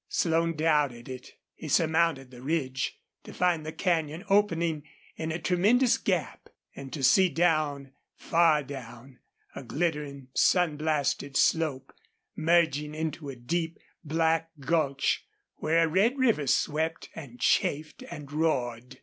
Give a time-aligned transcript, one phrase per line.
[0.09, 1.33] Slone doubted it.
[1.53, 4.81] He surmounted the ridge, to find the canyon opening
[5.15, 9.19] in a tremendous gap, and to see down, far down,
[9.55, 11.93] a glittering, sun blasted slope
[12.35, 15.27] merging into a deep, black gulch
[15.57, 18.97] where a red river swept and chafed and roared.